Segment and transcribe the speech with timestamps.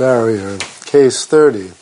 [0.00, 0.56] Barrier,
[0.86, 1.72] Case 30.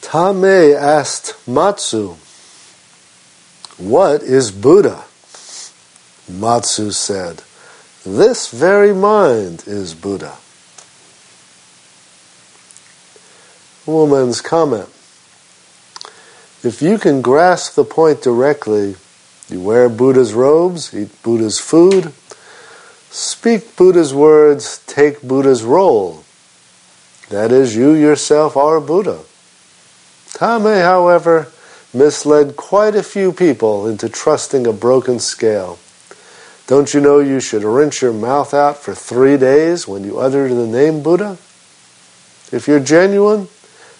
[0.00, 2.16] Tame asked Matsu,
[3.78, 5.04] What is Buddha?
[6.28, 7.44] Matsu said,
[8.04, 10.38] This very mind is Buddha.
[13.86, 14.88] Wu Men's comment.
[16.64, 18.96] If you can grasp the point directly,
[19.48, 22.12] you wear Buddha's robes, eat Buddha's food,
[23.14, 26.24] speak Buddha's words, take Buddha's role.
[27.30, 29.20] That is, you yourself are Buddha.
[30.32, 31.46] Tame, however,
[31.94, 35.78] misled quite a few people into trusting a broken scale.
[36.66, 40.52] Don't you know you should rinse your mouth out for three days when you utter
[40.52, 41.38] the name Buddha?
[42.50, 43.46] If you're genuine,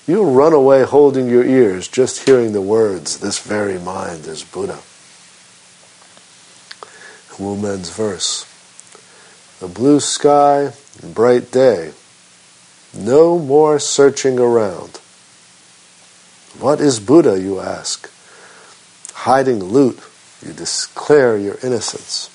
[0.09, 4.81] you'll run away holding your ears just hearing the words, This very mind is Buddha.
[7.39, 8.54] Wu Men's verse.
[9.65, 11.93] The blue sky and bright day.
[12.93, 14.99] No more searching around.
[16.61, 18.11] What is Buddha, you ask?
[19.25, 19.99] Hiding loot,
[20.45, 22.29] you declare your innocence.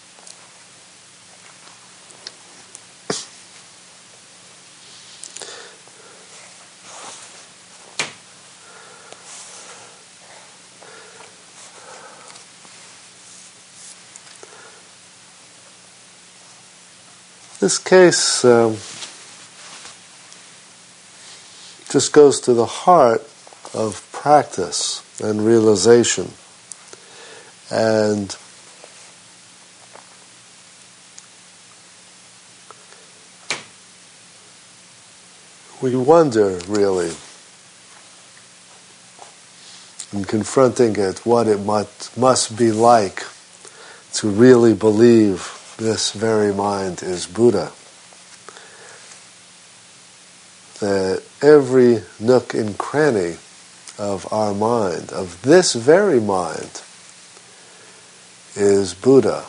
[17.60, 18.76] This case um,
[21.92, 23.20] just goes to the heart
[23.74, 26.32] of practice and realization.
[27.70, 28.34] And
[35.82, 37.12] we wonder, really,
[40.14, 43.26] in confronting it, what it must, must be like
[44.14, 47.72] to really believe this very mind is Buddha.
[50.82, 53.38] That every nook and cranny
[53.98, 56.82] of our mind, of this very mind,
[58.56, 59.46] is Buddha.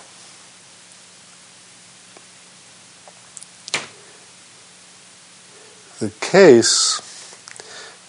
[5.99, 7.01] The case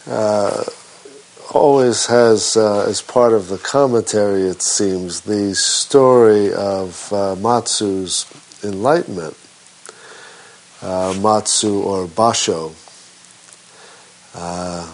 [0.07, 0.63] uh,
[1.53, 8.25] always has, uh, as part of the commentary, it seems, the story of uh, Matsu's
[8.63, 9.37] enlightenment.
[10.81, 12.73] Uh, Matsu or Baso.
[14.33, 14.87] Uh,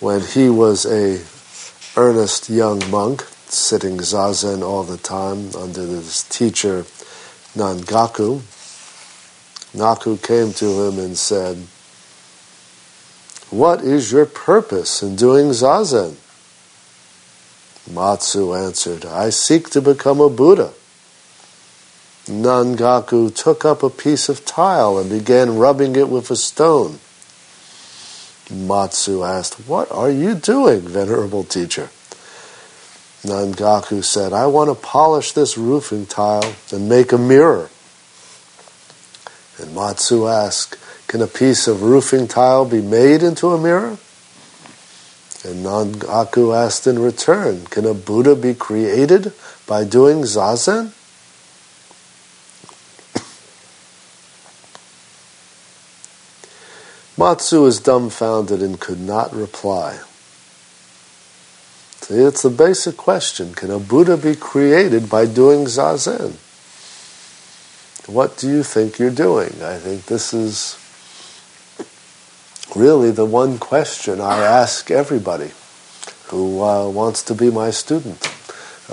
[0.00, 1.22] when he was a
[2.00, 6.84] earnest young monk, sitting zazen all the time under his teacher
[7.54, 8.40] Nangaku,
[9.74, 11.66] Naku came to him and said,
[13.50, 16.16] What is your purpose in doing zazen?
[17.90, 20.72] Matsu answered, I seek to become a Buddha.
[22.26, 27.00] Nangaku took up a piece of tile and began rubbing it with a stone.
[28.48, 31.90] Matsu asked, What are you doing, venerable teacher?
[33.22, 37.68] Nangaku said, I want to polish this roofing tile and make a mirror.
[39.58, 40.76] And Matsu asked,
[41.10, 43.98] Can a piece of roofing tile be made into a mirror?
[45.42, 49.32] And Nangaku asked in return, Can a Buddha be created
[49.66, 50.92] by doing zazen?
[57.18, 59.98] Matsu is dumbfounded and could not reply.
[62.02, 66.36] See, it's the basic question Can a Buddha be created by doing zazen?
[68.06, 69.60] What do you think you're doing?
[69.60, 70.79] I think this is
[72.76, 75.50] really the one question I ask everybody
[76.26, 78.26] who uh, wants to be my student.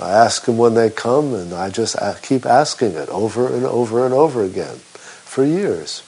[0.00, 4.04] I ask them when they come, and I just keep asking it over and over
[4.04, 6.00] and over again for years.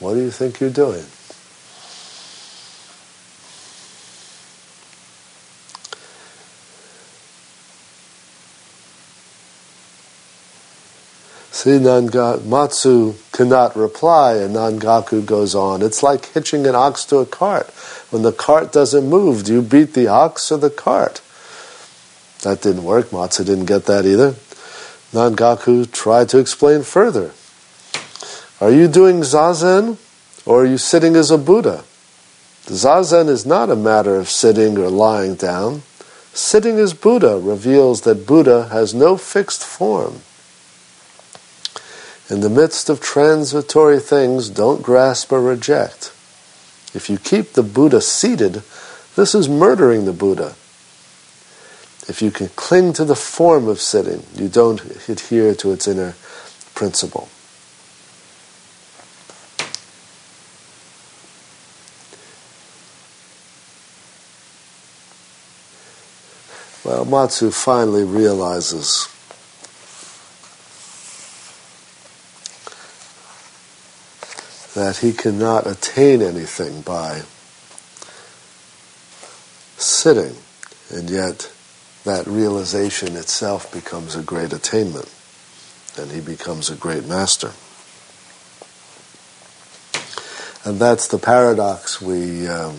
[0.00, 1.04] What do you think you're doing?
[11.58, 15.82] See, Nanga, Matsu cannot reply, and Nangaku goes on.
[15.82, 17.66] It's like hitching an ox to a cart.
[18.10, 21.20] When the cart doesn't move, do you beat the ox or the cart?
[22.42, 23.12] That didn't work.
[23.12, 24.36] Matsu didn't get that either.
[25.12, 27.32] Nangaku tried to explain further.
[28.60, 29.96] Are you doing zazen
[30.46, 31.82] or are you sitting as a Buddha?
[32.66, 35.82] Zazen is not a matter of sitting or lying down.
[36.32, 40.20] Sitting as Buddha reveals that Buddha has no fixed form.
[42.30, 46.12] In the midst of transitory things, don't grasp or reject.
[46.94, 48.62] If you keep the Buddha seated,
[49.16, 50.54] this is murdering the Buddha.
[52.06, 56.14] If you can cling to the form of sitting, you don't adhere to its inner
[56.74, 57.28] principle.
[66.84, 69.08] Well, Matsu finally realizes
[74.78, 77.22] that he cannot attain anything by
[79.76, 80.36] sitting,
[80.88, 81.50] and yet
[82.04, 85.12] that realization itself becomes a great attainment,
[85.98, 87.50] and he becomes a great master.
[90.64, 92.78] And that's the paradox we um,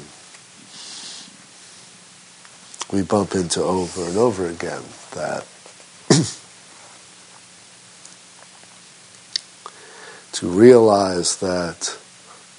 [2.94, 4.84] we bump into over and over again.
[5.16, 5.46] That
[10.40, 11.98] to realize that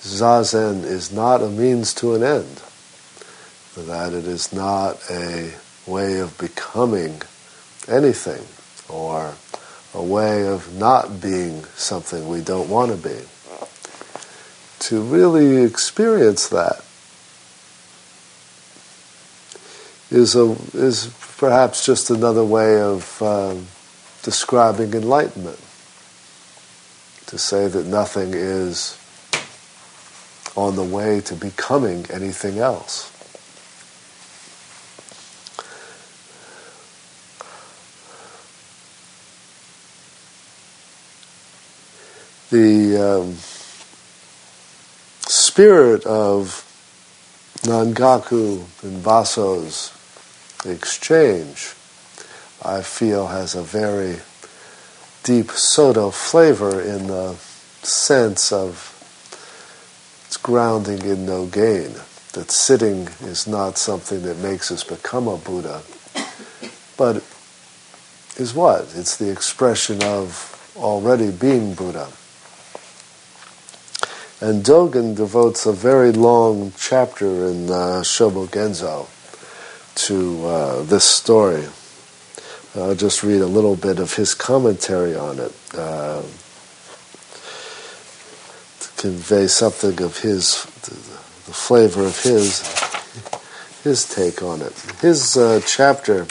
[0.02, 2.60] zazen is not a means to an end,
[3.74, 5.54] that it is not a
[5.86, 7.22] way of becoming
[7.88, 8.44] anything
[8.86, 9.32] or
[9.94, 13.18] a way of not being something we don't want to be.
[14.80, 16.84] To really experience that
[20.10, 21.06] is a is
[21.38, 23.68] perhaps just another way of um,
[24.22, 25.58] describing enlightenment.
[27.30, 28.98] To say that nothing is
[30.56, 33.08] on the way to becoming anything else.
[42.50, 43.36] The um,
[45.28, 46.66] spirit of
[47.62, 49.92] Nangaku and Baso's
[50.64, 51.74] exchange,
[52.60, 54.16] I feel has a very
[55.22, 57.34] deep Soto flavor in the
[57.82, 58.96] sense of
[60.26, 61.94] its grounding in no gain.
[62.32, 65.82] That sitting is not something that makes us become a Buddha,
[66.96, 67.24] but
[68.36, 68.92] is what?
[68.94, 72.08] It's the expression of already being Buddha.
[74.40, 79.08] And Dogen devotes a very long chapter in uh, Shobo Genzo
[80.06, 81.66] to uh, this story.
[82.76, 86.22] I'll just read a little bit of his commentary on it uh,
[88.80, 90.64] to convey something of his,
[91.46, 92.62] the flavor of his,
[93.82, 94.72] his take on it.
[95.00, 96.28] His uh, chapter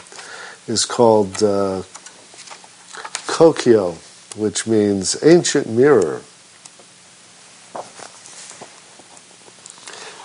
[0.68, 1.84] is called uh,
[3.28, 3.96] Kokyo,
[4.38, 6.22] which means ancient mirror.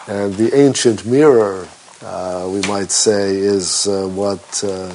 [0.06, 1.66] And the ancient mirror
[2.02, 4.94] uh, we might say, is uh, what uh,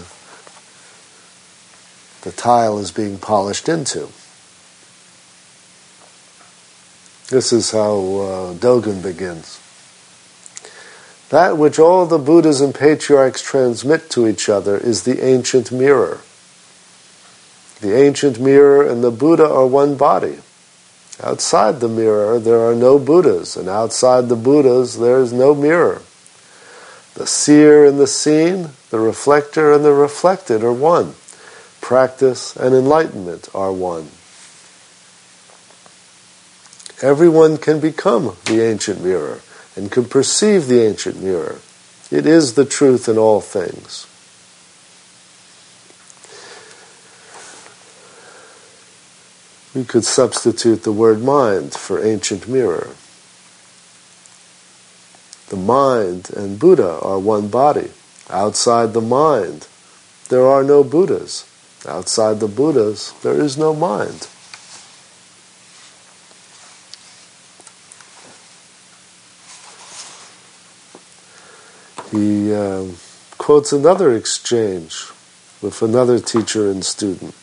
[2.30, 4.08] the tile is being polished into.
[7.30, 9.60] This is how uh, Dogen begins.
[11.30, 16.22] That which all the Buddhas and patriarchs transmit to each other is the ancient mirror.
[17.82, 20.38] The ancient mirror and the Buddha are one body.
[21.24, 26.04] Outside the mirror, there are no Buddhas, and outside the Buddhas, there is no mirror.
[27.16, 31.16] The seer and the seen, the reflector and the reflected are one.
[31.90, 34.10] Practice and enlightenment are one.
[37.02, 39.40] Everyone can become the ancient mirror
[39.76, 41.62] and can perceive the ancient mirror.
[42.12, 44.06] It is the truth in all things.
[49.74, 52.90] We could substitute the word mind for ancient mirror.
[55.48, 57.90] The mind and Buddha are one body.
[58.30, 59.66] Outside the mind,
[60.28, 61.49] there are no Buddhas.
[61.88, 64.28] Outside the Buddhas, there is no mind.
[72.12, 72.86] He uh,
[73.38, 75.08] quotes another exchange
[75.62, 77.36] with another teacher and student.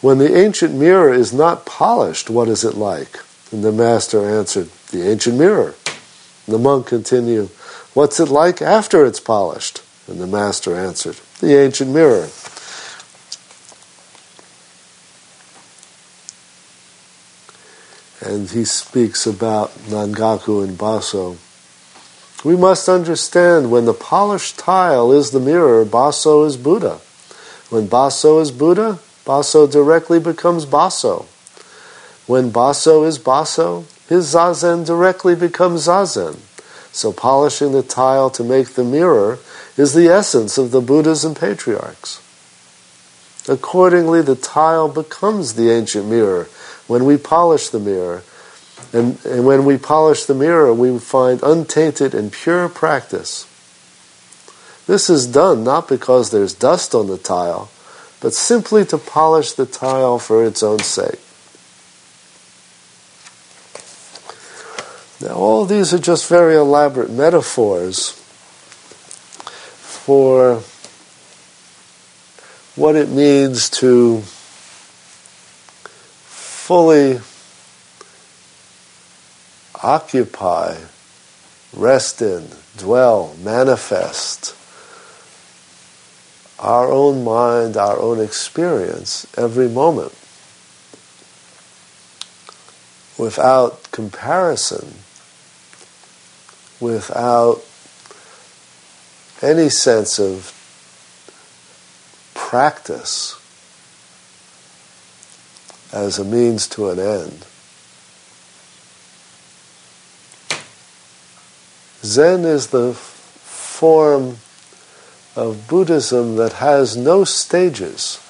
[0.00, 3.20] When the ancient mirror is not polished, what is it like?
[3.52, 5.74] And the master answered, The ancient mirror.
[6.46, 7.48] The monk continued,
[7.94, 9.82] What's it like after it's polished?
[10.08, 12.28] And the master answered, The ancient mirror.
[18.24, 21.36] And he speaks about Nangaku and Baso.
[22.42, 27.00] We must understand when the polished tile is the mirror, Baso is Buddha.
[27.68, 31.26] When Baso is Buddha, Baso directly becomes Baso.
[32.26, 36.38] When Baso is Baso, his zazen directly becomes zazen.
[36.92, 39.38] So polishing the tile to make the mirror
[39.76, 42.22] is the essence of the Buddhas and patriarchs.
[43.48, 46.48] Accordingly, the tile becomes the ancient mirror
[46.86, 48.22] when we polish the mirror.
[48.92, 53.46] And, and when we polish the mirror, we find untainted and pure practice.
[54.86, 57.70] This is done not because there's dust on the tile,
[58.20, 61.20] but simply to polish the tile for its own sake.
[65.20, 68.10] Now, all these are just very elaborate metaphors
[69.80, 70.56] for
[72.76, 74.22] what it means to
[76.66, 77.20] fully
[79.82, 80.74] occupy,
[81.74, 84.56] rest in, dwell, manifest
[86.58, 90.10] our own mind, our own experience every moment
[93.18, 94.94] without comparison,
[96.80, 97.62] without
[99.42, 100.50] any sense of
[102.32, 103.38] practice
[105.94, 107.46] as a means to an end.
[112.02, 114.38] Zen is the form
[115.36, 118.20] of Buddhism that has no stages.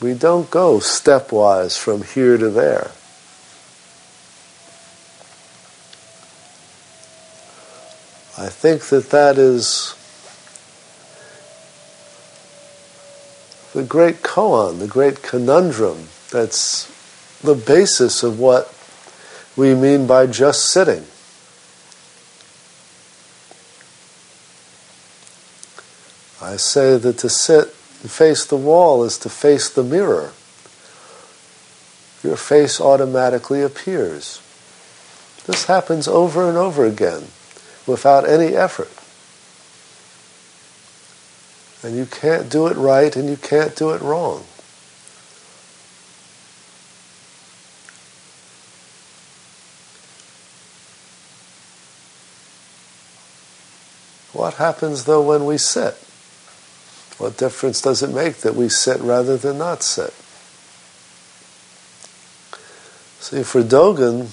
[0.00, 2.90] We don't go stepwise from here to there.
[8.38, 9.94] I think that that is
[13.74, 16.88] the great koan, the great conundrum that's
[17.42, 18.74] the basis of what
[19.56, 21.04] we mean by just sitting.
[26.40, 27.66] I say that to sit
[28.02, 30.32] and face the wall is to face the mirror.
[32.24, 34.40] Your face automatically appears.
[35.46, 37.28] This happens over and over again
[37.86, 38.90] without any effort.
[41.84, 44.44] And you can't do it right and you can't do it wrong.
[54.42, 55.94] What happens though when we sit?
[57.16, 60.12] What difference does it make that we sit rather than not sit?
[63.20, 64.30] See, for Dogen,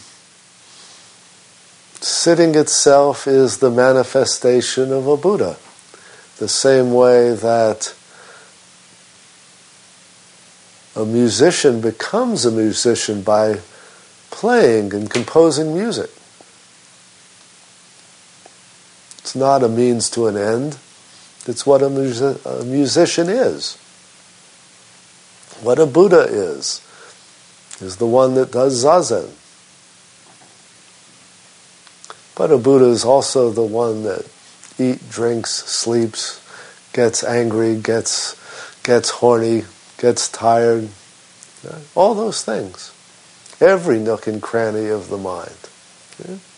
[2.01, 5.57] sitting itself is the manifestation of a Buddha.
[6.37, 7.93] The same way that
[10.95, 13.59] a musician becomes a musician by
[14.31, 16.09] playing and composing music.
[19.29, 20.79] It's not a means to an end.
[21.45, 23.75] It's what a, music, a musician is.
[25.61, 26.81] What a Buddha is,
[27.79, 29.29] is the one that does zazen.
[32.35, 34.27] But a Buddha is also the one that
[34.79, 36.41] eats, drinks, sleeps,
[36.93, 38.35] gets angry, gets,
[38.81, 39.65] gets horny,
[39.99, 40.89] gets tired,
[41.93, 42.91] all those things.
[43.61, 46.48] Every nook and cranny of the mind.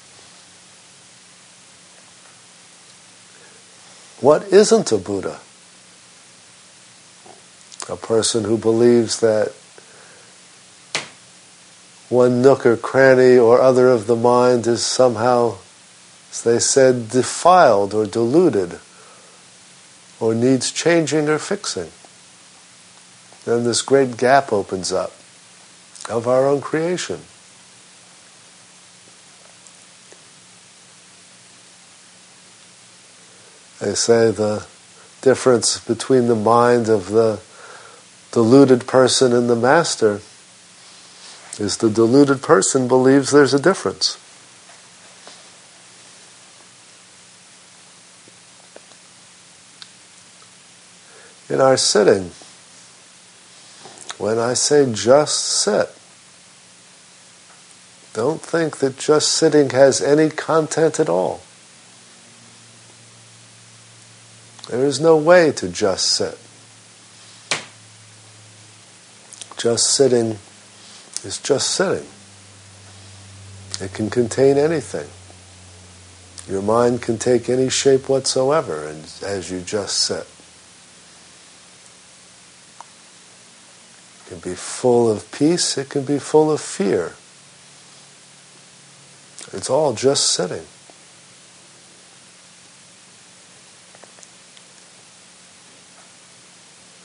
[4.21, 5.39] What isn't a Buddha?
[7.89, 9.51] A person who believes that
[12.07, 15.55] one nook or cranny or other of the mind is somehow,
[16.29, 18.79] as they said, defiled or deluded
[20.19, 21.89] or needs changing or fixing.
[23.45, 25.13] Then this great gap opens up
[26.09, 27.21] of our own creation.
[33.81, 34.67] They say the
[35.21, 37.39] difference between the mind of the
[38.31, 40.21] deluded person and the master
[41.59, 44.19] is the deluded person believes there's a difference.
[51.49, 52.29] In our sitting,
[54.19, 55.89] when I say just sit,
[58.13, 61.41] don't think that just sitting has any content at all.
[64.71, 66.39] There is no way to just sit.
[69.57, 70.37] Just sitting
[71.25, 72.07] is just sitting.
[73.81, 75.09] It can contain anything.
[76.49, 80.25] Your mind can take any shape whatsoever and as you just sit.
[84.25, 87.15] It can be full of peace, it can be full of fear.
[89.51, 90.65] It's all just sitting.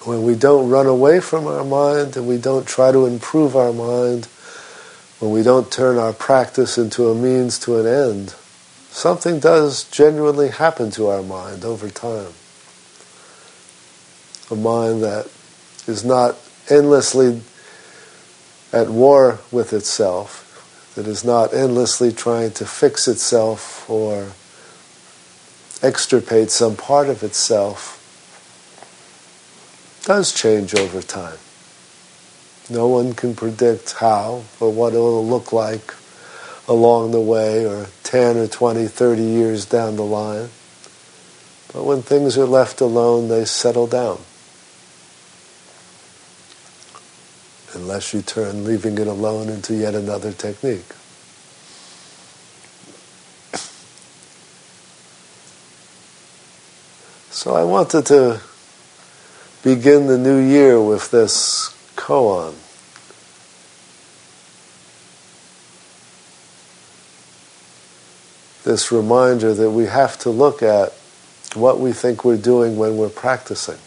[0.06, 3.72] When we don't run away from our mind and we don't try to improve our
[3.72, 4.26] mind,
[5.18, 8.34] when we don't turn our practice into a means to an end,
[8.90, 12.32] something does genuinely happen to our mind over time.
[14.50, 15.26] A mind that
[15.88, 16.36] is not
[16.70, 17.40] endlessly
[18.72, 24.28] at war with itself, that is not endlessly trying to fix itself or
[25.82, 27.95] extirpate some part of itself,
[30.06, 31.36] does change over time.
[32.70, 35.94] No one can predict how or what it will look like
[36.66, 40.48] along the way or 10 or 20, 30 years down the line.
[41.74, 44.20] But when things are left alone, they settle down.
[47.76, 50.94] unless you turn leaving it alone into yet another technique.
[57.30, 58.40] So I wanted to
[59.66, 62.54] begin the new year with this koan.
[68.62, 70.92] This reminder that we have to look at
[71.54, 73.78] what we think we're doing when we're practicing.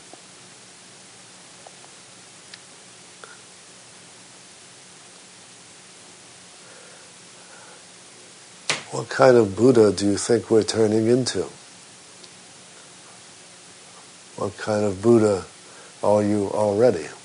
[8.91, 11.43] What kind of Buddha do you think we're turning into?
[14.35, 15.45] What kind of Buddha
[16.03, 17.18] are you already?